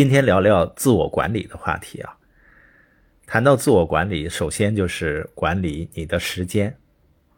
[0.00, 2.16] 今天聊聊自我管理的话题啊。
[3.26, 6.74] 谈到自我管理，首先就是管理你的时间。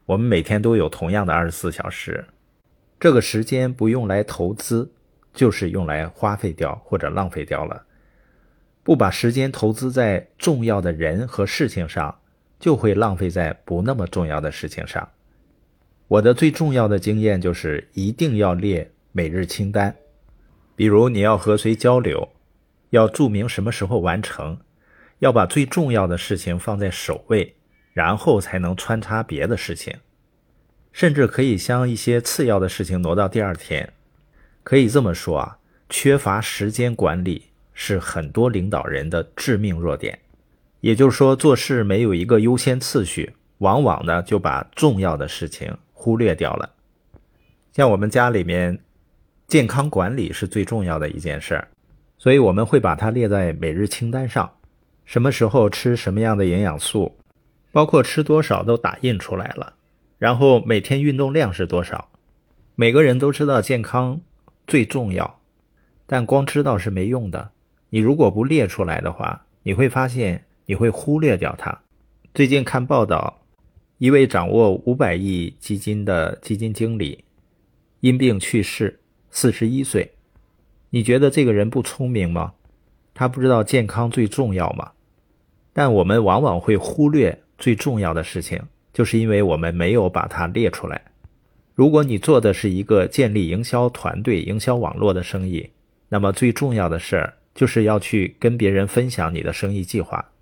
[0.06, 2.24] 我们每天都有同样的二十四小时，
[3.00, 4.88] 这个时间不用来投资，
[5.34, 7.84] 就是用来花费掉或者浪费掉了。
[8.84, 12.16] 不把时间投资在重要的人和事情上，
[12.60, 15.08] 就会浪费在不那么重要的事情上。
[16.06, 19.96] 我的最重要的经验就是一定要列每日清单，
[20.76, 22.28] 比如你要和谁交流，
[22.92, 24.58] 要注明什么时候完成，
[25.18, 27.56] 要把最重要的事情放在首位。
[27.94, 29.94] 然后才能穿插别的事情，
[30.92, 33.92] 甚至可以将一些次要的事情挪到第二天。
[34.64, 35.58] 可以这么说啊，
[35.90, 40.18] 缺乏时间管理是很多领导人的致命弱点。
[40.80, 46.72] 也就是说，做事没有一个优先次序，往往呢就把重要的事情忽略掉了。
[47.74, 48.78] 像我们家里面，
[49.46, 51.68] 健康管理是最重要的一件事儿，
[52.22, 54.48] 所以我们会把它列在每日清单上，
[55.04, 57.16] 什么时候吃什么样的营养素。
[57.72, 59.72] 包括吃多少都打印出来了，
[60.18, 62.12] 然后每天运动量是多少？
[62.76, 64.20] 每个人都知道健康
[64.68, 65.40] 最重要，
[66.06, 67.50] 但光知道是没用的。
[67.90, 71.76] 你如果不列出来的话，你会发现你会忽略掉它。
[72.32, 73.42] 最近看报道，
[73.98, 77.24] 一位掌握五百亿基金的基金经理
[77.98, 80.12] 因病去世，四十一岁。
[80.94, 82.52] 你觉得这个人不聪明吗？
[83.14, 84.92] 他不知道健康最重要吗？
[85.72, 87.42] 但我们往往会忽略。
[87.58, 88.60] 最重要的事情，
[88.92, 91.00] 就是因为我们没有把它列出来。
[91.76, 95.70] 如果你做的是一个建立营销团队、营销网络的生意，
[96.08, 100.32] 那么最重要的事儿就是要去跟别人分享你的生意计划，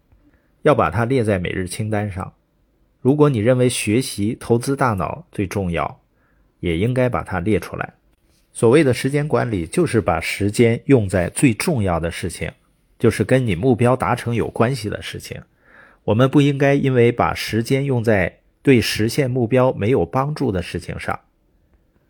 [0.63, 2.33] 要把它列在每日清单上。
[3.03, 6.01] 如果你认为学习、投资大脑最重要，
[6.61, 7.95] 也应该把它列出来。
[8.53, 12.51] 所谓的时间管理，就是把时间用在最重要的事情，
[12.99, 15.41] 就是跟你目标达成有关系的事情。
[16.05, 21.21] 我们不应该因为把时间用在对实现目标没有帮助的事情上，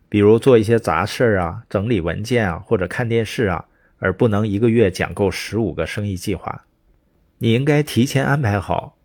[0.09, 3.65] 比如做一些杂事啊、整理文件啊或者看电视啊，
[3.99, 6.65] 而不能一个月讲够十五个生意计划。
[7.37, 8.97] 你应该提前安排好，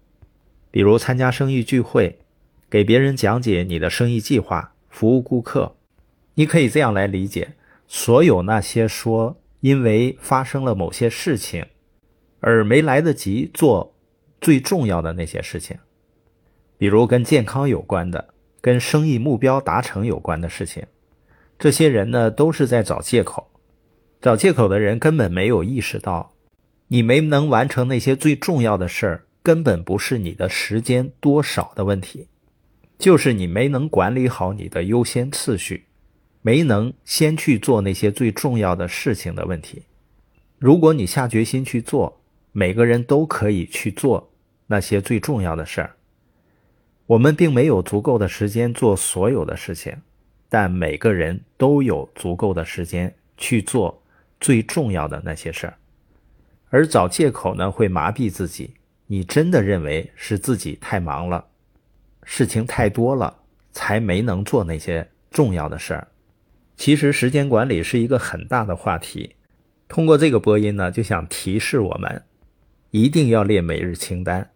[0.71, 2.19] 比如参加生意聚会，
[2.71, 5.77] 给别人讲解你的生意计划，服务顾客。
[6.37, 11.67] 你可以这样来理解：所有那些说因为发生了某些事情
[12.41, 13.93] 而没来得及做。
[14.39, 15.79] 最重要的那些事情，
[16.77, 20.85] 比如跟健康有关的、跟生意目标达成有关的事情，
[21.59, 23.49] 这些人呢都是在找借口。
[24.21, 26.35] 找借口的人根本没有意识到，
[26.89, 32.29] 你没能完成那些最重要的事儿，根本不是你的时间多少的问题，
[32.99, 35.87] 就是你没能管理好你的优先次序，
[36.47, 39.83] 没能先去做那些最重要的事情的问题。
[40.61, 42.21] 如果你下决心去做，
[42.53, 44.31] 每个人都可以去做
[44.69, 45.97] 那些最重要的事儿。
[47.07, 49.97] 我们并没有足够的时间做所有的事情，
[50.49, 54.01] 但每个人都有足够的时间去做
[54.39, 55.75] 最重要的那些事儿。
[56.71, 58.75] 而找借口呢，会麻痹自己。
[59.09, 61.45] 你真的认为是自己太忙了，
[62.23, 63.37] 事情太多了，
[63.73, 66.07] 才没能做那些重要的事儿。
[66.77, 69.37] 其实，时间管理是一个很大的话题。
[69.89, 72.23] 通过这个播音呢，就想提示我们。
[72.93, 74.51] 一定要列每日清单，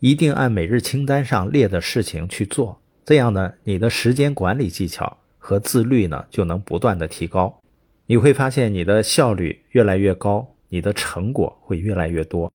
[0.00, 7.60] 一定按每日清单上列的事情去做，这样呢，你的时间管理技巧和自律呢就能不断的提高，
[8.06, 12.44] 你会发现你的效率越来越高，你的成果会越来越多。